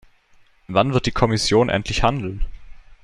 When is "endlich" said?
1.69-2.01